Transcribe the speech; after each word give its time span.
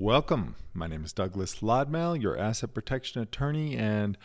Welcome. 0.00 0.54
My 0.74 0.86
name 0.86 1.04
is 1.04 1.12
Douglas 1.12 1.56
Lodmell, 1.56 2.22
your 2.22 2.38
asset 2.38 2.72
protection 2.72 3.20
attorney, 3.20 3.76
and 3.76 4.16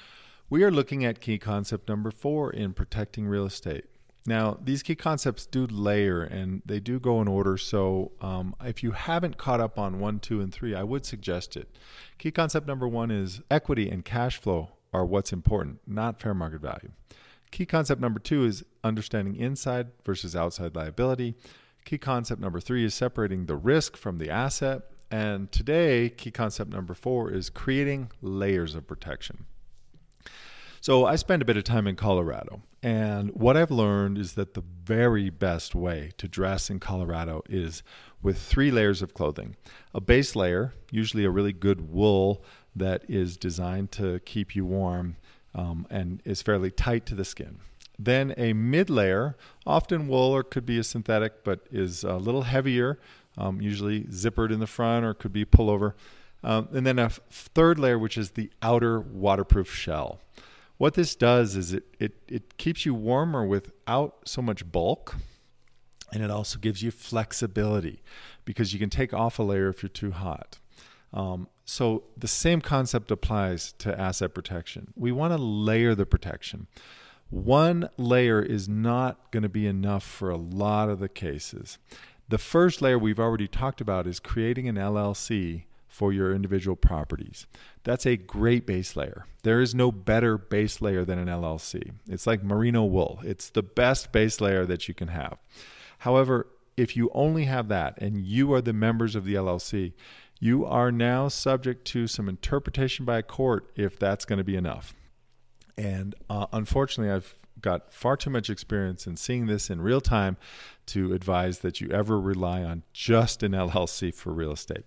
we 0.47 0.63
are 0.63 0.69
looking 0.69 1.03
at 1.03 1.19
key 1.19 1.39
concept 1.39 1.89
number 1.89 2.11
four 2.11 2.51
in 2.51 2.73
protecting 2.73 3.25
real 3.25 3.47
estate. 3.47 3.85
Now, 4.27 4.59
these 4.63 4.83
key 4.83 4.93
concepts 4.93 5.47
do 5.47 5.65
layer 5.65 6.21
and 6.21 6.61
they 6.63 6.79
do 6.79 6.99
go 6.99 7.19
in 7.23 7.27
order. 7.27 7.57
So, 7.57 8.11
um, 8.21 8.55
if 8.63 8.83
you 8.83 8.91
haven't 8.91 9.37
caught 9.37 9.59
up 9.59 9.79
on 9.79 9.99
one, 9.99 10.19
two, 10.19 10.41
and 10.41 10.53
three, 10.53 10.75
I 10.75 10.83
would 10.83 11.07
suggest 11.07 11.57
it. 11.57 11.75
Key 12.19 12.29
concept 12.29 12.67
number 12.67 12.87
one 12.87 13.09
is 13.09 13.41
equity 13.49 13.89
and 13.89 14.05
cash 14.05 14.37
flow 14.37 14.73
are 14.93 15.03
what's 15.03 15.33
important, 15.33 15.79
not 15.87 16.21
fair 16.21 16.35
market 16.35 16.61
value. 16.61 16.91
Key 17.49 17.65
concept 17.65 17.99
number 17.99 18.19
two 18.19 18.45
is 18.45 18.63
understanding 18.83 19.35
inside 19.35 19.87
versus 20.05 20.35
outside 20.35 20.75
liability. 20.75 21.33
Key 21.83 21.97
concept 21.97 22.39
number 22.39 22.59
three 22.59 22.85
is 22.85 22.93
separating 22.93 23.47
the 23.47 23.55
risk 23.55 23.97
from 23.97 24.19
the 24.19 24.29
asset. 24.29 24.83
And 25.13 25.51
today, 25.51 26.09
key 26.09 26.31
concept 26.31 26.71
number 26.71 26.95
four 26.95 27.29
is 27.29 27.51
creating 27.51 28.09
layers 28.23 28.73
of 28.73 28.87
protection. 28.87 29.45
So, 30.81 31.05
I 31.05 31.17
spend 31.17 31.43
a 31.43 31.45
bit 31.45 31.55
of 31.55 31.63
time 31.63 31.85
in 31.85 31.95
Colorado, 31.95 32.63
and 32.81 33.29
what 33.35 33.55
I've 33.55 33.69
learned 33.69 34.17
is 34.17 34.33
that 34.33 34.55
the 34.55 34.63
very 34.83 35.29
best 35.29 35.75
way 35.75 36.13
to 36.17 36.27
dress 36.27 36.71
in 36.71 36.79
Colorado 36.79 37.43
is 37.47 37.83
with 38.23 38.39
three 38.39 38.71
layers 38.71 39.03
of 39.03 39.13
clothing 39.13 39.55
a 39.93 40.01
base 40.01 40.35
layer, 40.35 40.73
usually 40.89 41.25
a 41.25 41.29
really 41.29 41.53
good 41.53 41.91
wool 41.91 42.43
that 42.75 43.07
is 43.07 43.37
designed 43.37 43.91
to 43.91 44.19
keep 44.21 44.55
you 44.55 44.65
warm 44.65 45.17
um, 45.53 45.85
and 45.91 46.23
is 46.25 46.41
fairly 46.41 46.71
tight 46.71 47.05
to 47.05 47.13
the 47.13 47.23
skin. 47.23 47.59
Then 47.99 48.33
a 48.35 48.53
mid 48.53 48.89
layer, 48.89 49.37
often 49.63 50.07
wool 50.07 50.31
or 50.31 50.41
could 50.41 50.65
be 50.65 50.79
a 50.79 50.83
synthetic, 50.83 51.43
but 51.43 51.67
is 51.71 52.03
a 52.03 52.15
little 52.15 52.41
heavier 52.41 52.97
um, 53.37 53.61
usually 53.61 54.01
zippered 54.03 54.51
in 54.51 54.59
the 54.59 54.67
front 54.67 55.05
or 55.05 55.13
could 55.13 55.33
be 55.33 55.45
pullover. 55.45 55.93
Um, 56.43 56.67
and 56.73 56.85
then 56.85 56.99
a 56.99 57.05
f- 57.05 57.19
third 57.29 57.79
layer, 57.79 57.97
which 57.97 58.17
is 58.17 58.31
the 58.31 58.51
outer 58.61 58.99
waterproof 58.99 59.73
shell. 59.73 60.19
What 60.77 60.95
this 60.95 61.15
does 61.15 61.55
is 61.55 61.73
it, 61.73 61.83
it, 61.99 62.13
it 62.27 62.57
keeps 62.57 62.85
you 62.85 62.93
warmer 62.93 63.45
without 63.45 64.17
so 64.25 64.41
much 64.41 64.69
bulk, 64.69 65.15
and 66.11 66.21
it 66.21 66.29
also 66.29 66.59
gives 66.59 66.83
you 66.83 66.91
flexibility 66.91 68.01
because 68.43 68.73
you 68.73 68.79
can 68.79 68.89
take 68.89 69.13
off 69.13 69.39
a 69.39 69.43
layer 69.43 69.69
if 69.69 69.81
you're 69.81 69.89
too 69.89 70.11
hot. 70.11 70.59
Um, 71.13 71.47
so 71.63 72.03
the 72.17 72.27
same 72.27 72.59
concept 72.59 73.11
applies 73.11 73.71
to 73.73 73.97
asset 73.99 74.33
protection. 74.33 74.93
We 74.95 75.11
want 75.11 75.31
to 75.31 75.41
layer 75.41 75.95
the 75.95 76.05
protection. 76.05 76.67
One 77.29 77.89
layer 77.97 78.41
is 78.41 78.67
not 78.67 79.31
going 79.31 79.43
to 79.43 79.49
be 79.49 79.65
enough 79.65 80.03
for 80.03 80.29
a 80.29 80.37
lot 80.37 80.89
of 80.89 80.99
the 80.99 81.09
cases. 81.09 81.77
The 82.29 82.37
first 82.37 82.81
layer 82.81 82.97
we've 82.97 83.19
already 83.19 83.47
talked 83.47 83.81
about 83.81 84.07
is 84.07 84.19
creating 84.19 84.67
an 84.67 84.75
LLC 84.75 85.63
for 85.87 86.11
your 86.11 86.33
individual 86.33 86.75
properties. 86.75 87.45
That's 87.83 88.05
a 88.05 88.17
great 88.17 88.65
base 88.65 88.95
layer. 88.95 89.25
There 89.43 89.61
is 89.61 89.75
no 89.75 89.91
better 89.91 90.37
base 90.37 90.81
layer 90.81 91.05
than 91.05 91.19
an 91.19 91.27
LLC. 91.27 91.91
It's 92.09 92.25
like 92.25 92.43
merino 92.43 92.83
wool, 92.85 93.19
it's 93.23 93.49
the 93.49 93.61
best 93.61 94.11
base 94.11 94.41
layer 94.41 94.65
that 94.65 94.87
you 94.87 94.93
can 94.93 95.09
have. 95.09 95.37
However, 95.99 96.47
if 96.75 96.97
you 96.97 97.11
only 97.13 97.45
have 97.45 97.67
that 97.67 98.01
and 98.01 98.17
you 98.25 98.51
are 98.53 98.61
the 98.61 98.73
members 98.73 99.15
of 99.15 99.25
the 99.25 99.35
LLC, 99.35 99.93
you 100.39 100.65
are 100.65 100.91
now 100.91 101.27
subject 101.27 101.85
to 101.85 102.07
some 102.07 102.27
interpretation 102.27 103.05
by 103.05 103.19
a 103.19 103.23
court 103.23 103.69
if 103.75 103.99
that's 103.99 104.25
going 104.25 104.37
to 104.37 104.43
be 104.43 104.55
enough. 104.55 104.95
And 105.77 106.15
uh, 106.29 106.47
unfortunately, 106.53 107.13
I've 107.13 107.35
got 107.61 107.93
far 107.93 108.17
too 108.17 108.29
much 108.29 108.49
experience 108.49 109.07
in 109.07 109.17
seeing 109.17 109.47
this 109.47 109.69
in 109.69 109.81
real 109.81 110.01
time 110.01 110.37
to 110.87 111.13
advise 111.13 111.59
that 111.59 111.81
you 111.81 111.89
ever 111.89 112.19
rely 112.19 112.63
on 112.63 112.83
just 112.93 113.41
an 113.41 113.53
LLC 113.53 114.13
for 114.13 114.31
real 114.31 114.51
estate. 114.51 114.83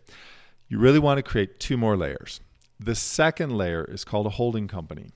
You 0.68 0.78
really 0.78 0.98
want 0.98 1.18
to 1.18 1.22
create 1.22 1.58
two 1.58 1.76
more 1.76 1.96
layers. 1.96 2.40
The 2.78 2.94
second 2.94 3.56
layer 3.56 3.84
is 3.84 4.04
called 4.04 4.26
a 4.26 4.30
holding 4.30 4.68
company. 4.68 5.10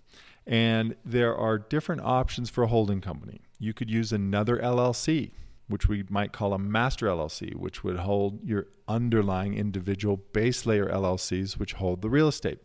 And 0.47 0.97
there 1.05 1.37
are 1.37 1.59
different 1.59 2.03
options 2.03 2.51
for 2.51 2.65
a 2.65 2.69
holding 2.69 3.01
company. 3.01 3.41
You 3.59 3.75
could 3.75 3.91
use 3.91 4.13
another 4.13 4.57
LLC, 4.57 5.33
which 5.69 5.87
we 5.87 6.05
might 6.09 6.33
call 6.33 6.55
a 6.55 6.59
master 6.59 7.07
LLC, 7.07 7.55
which 7.55 7.85
would 7.85 7.99
hold 7.99 8.43
your 8.43 8.67
underlying 8.89 9.55
individual 9.55 10.17
base 10.33 10.67
layer 10.67 10.87
LLCs, 10.87 11.59
which 11.59 11.75
hold 11.75 12.03
the 12.03 12.11
real 12.11 12.27
estate. 12.27 12.59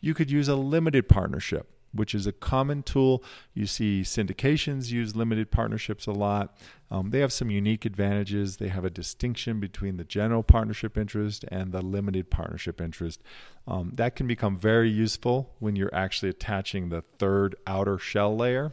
You 0.00 0.12
could 0.12 0.30
use 0.30 0.48
a 0.48 0.56
limited 0.56 1.08
partnership, 1.08 1.70
which 1.94 2.14
is 2.14 2.26
a 2.26 2.32
common 2.32 2.82
tool. 2.82 3.22
You 3.54 3.66
see 3.66 4.02
syndications 4.02 4.90
use 4.90 5.16
limited 5.16 5.50
partnerships 5.50 6.06
a 6.06 6.12
lot. 6.12 6.56
Um, 6.90 7.10
they 7.10 7.20
have 7.20 7.32
some 7.32 7.50
unique 7.50 7.84
advantages. 7.84 8.58
They 8.58 8.68
have 8.68 8.84
a 8.84 8.90
distinction 8.90 9.60
between 9.60 9.96
the 9.96 10.04
general 10.04 10.42
partnership 10.42 10.98
interest 10.98 11.44
and 11.48 11.72
the 11.72 11.82
limited 11.82 12.30
partnership 12.30 12.80
interest. 12.80 13.22
Um, 13.66 13.92
that 13.94 14.16
can 14.16 14.26
become 14.26 14.58
very 14.58 14.90
useful 14.90 15.54
when 15.58 15.76
you're 15.76 15.94
actually 15.94 16.28
attaching 16.28 16.88
the 16.88 17.02
third 17.18 17.56
outer 17.66 17.98
shell 17.98 18.36
layer. 18.36 18.72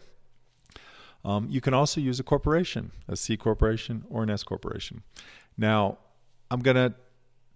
Um, 1.23 1.47
you 1.49 1.61
can 1.61 1.73
also 1.73 2.01
use 2.01 2.19
a 2.19 2.23
corporation, 2.23 2.91
a 3.07 3.15
C 3.15 3.37
corporation 3.37 4.03
or 4.09 4.23
an 4.23 4.29
S 4.29 4.43
corporation. 4.43 5.03
Now, 5.57 5.99
I'm 6.49 6.61
going 6.61 6.75
to 6.75 6.93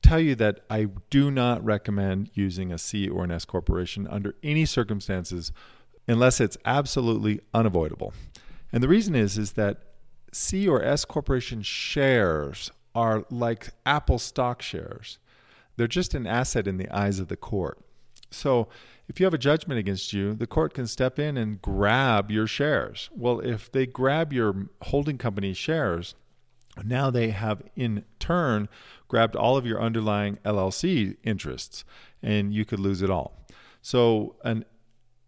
tell 0.05 0.19
you 0.19 0.35
that 0.35 0.61
I 0.69 0.87
do 1.09 1.31
not 1.31 1.63
recommend 1.65 2.29
using 2.33 2.71
a 2.71 2.77
C 2.77 3.09
or 3.09 3.23
an 3.23 3.31
S 3.31 3.45
corporation 3.45 4.07
under 4.07 4.35
any 4.43 4.65
circumstances 4.65 5.51
unless 6.07 6.39
it's 6.39 6.57
absolutely 6.65 7.41
unavoidable. 7.53 8.13
And 8.71 8.83
the 8.83 8.87
reason 8.87 9.15
is 9.15 9.37
is 9.37 9.53
that 9.53 9.81
C 10.31 10.67
or 10.67 10.83
S 10.83 11.05
corporation 11.05 11.61
shares 11.61 12.71
are 12.93 13.25
like 13.29 13.69
Apple 13.85 14.19
stock 14.19 14.61
shares. 14.61 15.17
They're 15.75 15.87
just 15.87 16.13
an 16.13 16.27
asset 16.27 16.67
in 16.67 16.77
the 16.77 16.89
eyes 16.95 17.19
of 17.19 17.27
the 17.27 17.35
court. 17.35 17.79
So, 18.31 18.67
if 19.07 19.19
you 19.19 19.25
have 19.25 19.35
a 19.35 19.39
judgment 19.39 19.79
against 19.79 20.13
you, 20.13 20.33
the 20.33 20.47
court 20.47 20.73
can 20.73 20.87
step 20.87 21.19
in 21.19 21.37
and 21.37 21.61
grab 21.61 22.31
your 22.31 22.47
shares. 22.47 23.09
Well, 23.15 23.39
if 23.39 23.71
they 23.71 23.85
grab 23.85 24.33
your 24.33 24.67
holding 24.81 25.19
company 25.19 25.53
shares, 25.53 26.15
now 26.83 27.09
they 27.09 27.29
have 27.29 27.61
in 27.75 28.03
turn 28.19 28.67
grabbed 29.07 29.35
all 29.35 29.55
of 29.55 29.65
your 29.65 29.81
underlying 29.81 30.37
LLC 30.43 31.15
interests 31.23 31.85
and 32.21 32.53
you 32.53 32.65
could 32.65 32.79
lose 32.79 33.01
it 33.01 33.09
all. 33.09 33.45
So 33.81 34.35
an 34.43 34.65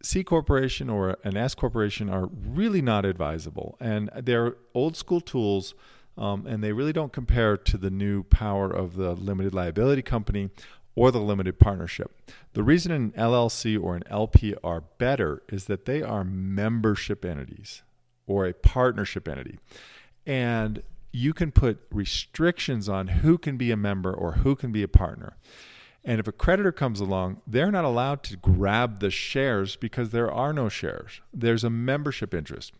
C 0.02 0.24
corporation 0.24 0.90
or 0.90 1.18
an 1.24 1.38
S 1.38 1.56
corporation 1.56 2.10
are 2.10 2.28
really 2.28 2.82
not 2.82 3.06
advisable 3.06 3.78
and 3.80 4.10
they're 4.16 4.56
old 4.74 4.98
school 4.98 5.22
tools 5.22 5.74
um, 6.18 6.48
and 6.48 6.64
they 6.64 6.72
really 6.72 6.94
don't 6.94 7.14
compare 7.14 7.58
to 7.58 7.78
the 7.78 7.92
new 7.92 8.24
power 8.24 8.70
of 8.70 8.96
the 8.96 9.14
limited 9.14 9.54
liability 9.54 10.02
company 10.02 10.50
or 10.96 11.12
the 11.12 11.20
limited 11.20 11.60
partnership. 11.60 12.12
The 12.54 12.64
reason 12.64 12.92
an 12.92 13.12
LLC 13.12 13.82
or 13.82 13.96
an 13.96 14.04
LP 14.10 14.56
are 14.64 14.82
better 14.98 15.44
is 15.48 15.66
that 15.66 15.86
they 15.86 16.02
are 16.02 16.24
membership 16.24 17.24
entities 17.24 17.84
or 18.26 18.48
a 18.48 18.54
partnership 18.54 19.28
entity. 19.28 19.60
And 20.26 20.82
you 21.12 21.34
can 21.34 21.52
put 21.52 21.80
restrictions 21.92 22.88
on 22.88 23.08
who 23.08 23.38
can 23.38 23.58
be 23.58 23.72
a 23.72 23.78
member 23.78 24.14
or 24.14 24.34
who 24.34 24.56
can 24.56 24.72
be 24.72 24.84
a 24.84 24.88
partner. 24.88 25.38
And 26.04 26.20
if 26.20 26.28
a 26.28 26.32
creditor 26.32 26.72
comes 26.72 27.00
along, 27.00 27.42
they're 27.46 27.72
not 27.72 27.84
allowed 27.84 28.24
to 28.24 28.38
grab 28.38 29.00
the 29.00 29.12
shares 29.12 29.76
because 29.76 30.12
there 30.12 30.32
are 30.32 30.54
no 30.54 30.70
shares. 30.70 31.22
There's 31.34 31.64
a 31.64 31.70
membership 31.70 32.34
interest 32.34 32.74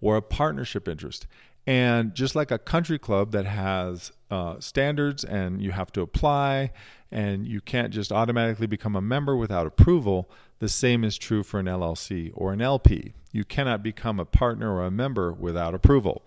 or 0.00 0.16
a 0.16 0.22
partnership 0.22 0.88
interest. 0.88 1.26
And 1.66 2.14
just 2.14 2.34
like 2.34 2.50
a 2.50 2.58
country 2.58 2.98
club 2.98 3.32
that 3.32 3.46
has 3.46 4.12
uh, 4.30 4.60
standards 4.60 5.24
and 5.24 5.60
you 5.60 5.72
have 5.72 5.92
to 5.92 6.00
apply 6.00 6.72
and 7.10 7.46
you 7.46 7.60
can't 7.60 7.92
just 7.92 8.12
automatically 8.12 8.66
become 8.66 8.96
a 8.96 9.00
member 9.00 9.36
without 9.36 9.66
approval, 9.66 10.30
the 10.58 10.68
same 10.68 11.04
is 11.04 11.18
true 11.18 11.42
for 11.42 11.60
an 11.60 11.66
LLC 11.66 12.30
or 12.34 12.52
an 12.52 12.62
LP. 12.62 13.14
You 13.32 13.44
cannot 13.44 13.82
become 13.82 14.18
a 14.18 14.24
partner 14.24 14.74
or 14.74 14.84
a 14.84 14.90
member 14.90 15.32
without 15.32 15.74
approval. 15.74 16.26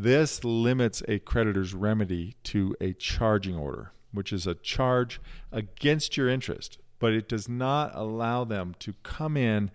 This 0.00 0.44
limits 0.44 1.02
a 1.08 1.18
creditor's 1.18 1.74
remedy 1.74 2.36
to 2.44 2.76
a 2.80 2.92
charging 2.92 3.56
order, 3.56 3.90
which 4.12 4.32
is 4.32 4.46
a 4.46 4.54
charge 4.54 5.20
against 5.50 6.16
your 6.16 6.28
interest, 6.28 6.78
but 7.00 7.12
it 7.12 7.28
does 7.28 7.48
not 7.48 7.90
allow 7.96 8.44
them 8.44 8.76
to 8.78 8.94
come 9.02 9.36
in 9.36 9.72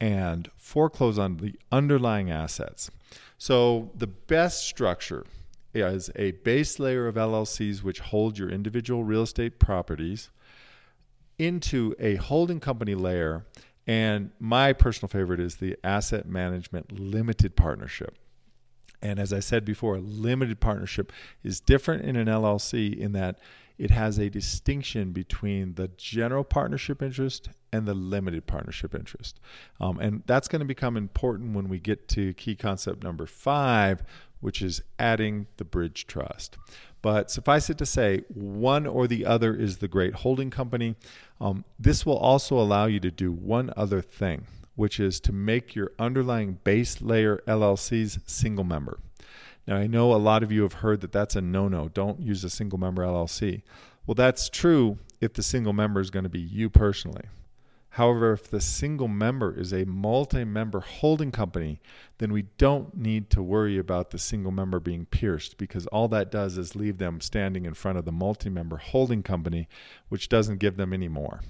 and 0.00 0.50
foreclose 0.56 1.18
on 1.18 1.36
the 1.36 1.56
underlying 1.70 2.30
assets. 2.30 2.90
So 3.36 3.90
the 3.94 4.06
best 4.06 4.66
structure 4.66 5.26
is 5.74 6.10
a 6.16 6.30
base 6.30 6.78
layer 6.78 7.06
of 7.06 7.16
LLCs 7.16 7.82
which 7.82 7.98
hold 7.98 8.38
your 8.38 8.48
individual 8.48 9.04
real 9.04 9.24
estate 9.24 9.58
properties 9.58 10.30
into 11.38 11.94
a 11.98 12.14
holding 12.14 12.60
company 12.60 12.94
layer. 12.94 13.44
And 13.86 14.30
my 14.40 14.72
personal 14.72 15.10
favorite 15.10 15.38
is 15.38 15.56
the 15.56 15.76
asset 15.84 16.26
management 16.26 16.98
limited 16.98 17.56
partnership. 17.56 18.16
And 19.02 19.18
as 19.18 19.32
I 19.32 19.40
said 19.40 19.64
before, 19.64 19.96
a 19.96 20.00
limited 20.00 20.60
partnership 20.60 21.12
is 21.42 21.60
different 21.60 22.04
in 22.04 22.16
an 22.16 22.26
LLC 22.26 22.96
in 22.96 23.12
that 23.12 23.38
it 23.78 23.90
has 23.90 24.18
a 24.18 24.30
distinction 24.30 25.12
between 25.12 25.74
the 25.74 25.88
general 25.96 26.44
partnership 26.44 27.02
interest 27.02 27.50
and 27.72 27.86
the 27.86 27.94
limited 27.94 28.46
partnership 28.46 28.94
interest. 28.94 29.38
Um, 29.80 29.98
and 30.00 30.22
that's 30.26 30.48
going 30.48 30.60
to 30.60 30.66
become 30.66 30.96
important 30.96 31.54
when 31.54 31.68
we 31.68 31.78
get 31.78 32.08
to 32.08 32.32
key 32.34 32.56
concept 32.56 33.04
number 33.04 33.26
five, 33.26 34.02
which 34.40 34.62
is 34.62 34.82
adding 34.98 35.46
the 35.58 35.64
bridge 35.64 36.06
trust. 36.06 36.56
But 37.02 37.30
suffice 37.30 37.68
it 37.70 37.78
to 37.78 37.86
say, 37.86 38.22
one 38.28 38.86
or 38.86 39.06
the 39.06 39.26
other 39.26 39.54
is 39.54 39.78
the 39.78 39.88
great 39.88 40.14
holding 40.14 40.50
company. 40.50 40.96
Um, 41.40 41.64
this 41.78 42.06
will 42.06 42.16
also 42.16 42.58
allow 42.58 42.86
you 42.86 42.98
to 43.00 43.10
do 43.10 43.30
one 43.30 43.70
other 43.76 44.00
thing, 44.00 44.46
which 44.76 45.00
is 45.00 45.18
to 45.20 45.32
make 45.32 45.74
your 45.74 45.90
underlying 45.98 46.58
base 46.62 47.02
layer 47.02 47.42
LLCs 47.48 48.20
single 48.26 48.64
member. 48.64 49.00
Now, 49.66 49.76
I 49.76 49.88
know 49.88 50.14
a 50.14 50.16
lot 50.16 50.44
of 50.44 50.52
you 50.52 50.62
have 50.62 50.74
heard 50.74 51.00
that 51.00 51.12
that's 51.12 51.34
a 51.34 51.40
no 51.40 51.66
no. 51.66 51.88
Don't 51.88 52.20
use 52.20 52.44
a 52.44 52.50
single 52.50 52.78
member 52.78 53.02
LLC. 53.02 53.62
Well, 54.06 54.14
that's 54.14 54.48
true 54.48 54.98
if 55.20 55.32
the 55.32 55.42
single 55.42 55.72
member 55.72 56.00
is 56.00 56.10
going 56.10 56.22
to 56.22 56.28
be 56.28 56.40
you 56.40 56.70
personally. 56.70 57.24
However, 57.96 58.34
if 58.34 58.50
the 58.50 58.60
single 58.60 59.08
member 59.08 59.58
is 59.58 59.72
a 59.72 59.86
multi 59.86 60.44
member 60.44 60.80
holding 60.80 61.32
company, 61.32 61.80
then 62.18 62.30
we 62.30 62.42
don't 62.58 62.94
need 62.94 63.30
to 63.30 63.42
worry 63.42 63.78
about 63.78 64.10
the 64.10 64.18
single 64.18 64.52
member 64.52 64.78
being 64.78 65.06
pierced 65.06 65.56
because 65.56 65.86
all 65.86 66.06
that 66.08 66.30
does 66.30 66.58
is 66.58 66.76
leave 66.76 66.98
them 66.98 67.22
standing 67.22 67.64
in 67.64 67.72
front 67.72 67.96
of 67.96 68.04
the 68.04 68.12
multi 68.12 68.50
member 68.50 68.76
holding 68.76 69.22
company, 69.22 69.66
which 70.10 70.28
doesn't 70.28 70.58
give 70.58 70.76
them 70.76 70.92
any 70.92 71.08
more. 71.08 71.40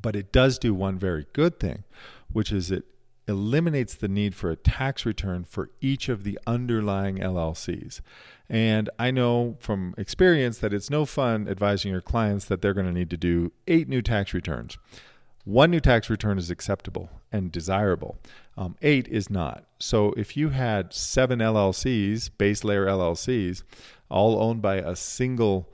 But 0.00 0.16
it 0.16 0.32
does 0.32 0.58
do 0.58 0.72
one 0.72 0.98
very 0.98 1.26
good 1.34 1.60
thing, 1.60 1.84
which 2.32 2.52
is 2.52 2.70
it 2.70 2.84
eliminates 3.28 3.94
the 3.94 4.08
need 4.08 4.34
for 4.34 4.50
a 4.50 4.56
tax 4.56 5.06
return 5.06 5.44
for 5.44 5.70
each 5.80 6.08
of 6.08 6.24
the 6.24 6.38
underlying 6.46 7.18
LLCs. 7.18 8.00
And 8.48 8.90
I 8.98 9.10
know 9.10 9.56
from 9.60 9.94
experience 9.96 10.58
that 10.58 10.74
it's 10.74 10.90
no 10.90 11.04
fun 11.06 11.48
advising 11.48 11.92
your 11.92 12.00
clients 12.00 12.44
that 12.46 12.60
they're 12.60 12.74
going 12.74 12.86
to 12.86 12.92
need 12.92 13.10
to 13.10 13.16
do 13.16 13.52
eight 13.66 13.88
new 13.88 14.02
tax 14.02 14.34
returns. 14.34 14.76
One 15.44 15.70
new 15.70 15.80
tax 15.80 16.08
return 16.08 16.38
is 16.38 16.50
acceptable 16.50 17.10
and 17.32 17.50
desirable. 17.50 18.18
Um, 18.56 18.76
eight 18.82 19.08
is 19.08 19.30
not. 19.30 19.64
So 19.78 20.12
if 20.16 20.36
you 20.36 20.50
had 20.50 20.92
seven 20.92 21.40
LLCs, 21.40 22.30
base 22.38 22.62
layer 22.62 22.86
LLCs, 22.86 23.62
all 24.08 24.40
owned 24.40 24.62
by 24.62 24.76
a 24.76 24.94
single 24.94 25.72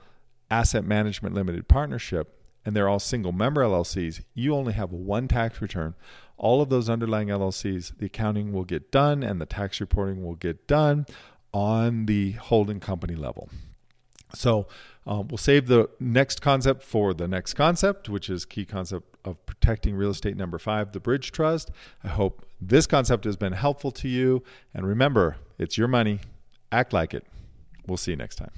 asset 0.49 0.85
management 0.85 1.35
limited 1.35 1.67
partnership, 1.67 2.38
and 2.69 2.75
they're 2.75 2.87
all 2.87 2.99
single 2.99 3.31
member 3.31 3.63
LLCs, 3.63 4.21
you 4.35 4.53
only 4.53 4.73
have 4.73 4.91
one 4.91 5.27
tax 5.27 5.59
return. 5.59 5.95
All 6.37 6.61
of 6.61 6.69
those 6.69 6.87
underlying 6.87 7.29
LLCs, 7.29 7.97
the 7.97 8.05
accounting 8.05 8.53
will 8.53 8.63
get 8.63 8.91
done 8.91 9.23
and 9.23 9.41
the 9.41 9.47
tax 9.47 9.81
reporting 9.81 10.23
will 10.23 10.35
get 10.35 10.67
done 10.67 11.07
on 11.51 12.05
the 12.05 12.33
holding 12.33 12.79
company 12.79 13.15
level. 13.15 13.49
So 14.35 14.67
um, 15.07 15.29
we'll 15.29 15.39
save 15.39 15.65
the 15.65 15.89
next 15.99 16.43
concept 16.43 16.83
for 16.83 17.15
the 17.15 17.27
next 17.27 17.55
concept, 17.55 18.07
which 18.07 18.29
is 18.29 18.45
key 18.45 18.65
concept 18.65 19.17
of 19.25 19.43
protecting 19.47 19.95
real 19.95 20.11
estate 20.11 20.37
number 20.37 20.59
five, 20.59 20.91
the 20.91 20.99
bridge 20.99 21.31
trust. 21.31 21.71
I 22.03 22.09
hope 22.09 22.45
this 22.61 22.85
concept 22.85 23.25
has 23.25 23.35
been 23.35 23.53
helpful 23.53 23.89
to 23.93 24.07
you. 24.07 24.43
And 24.75 24.85
remember, 24.85 25.37
it's 25.57 25.75
your 25.75 25.87
money. 25.87 26.19
Act 26.71 26.93
like 26.93 27.15
it. 27.15 27.25
We'll 27.87 27.97
see 27.97 28.11
you 28.11 28.17
next 28.17 28.35
time. 28.35 28.51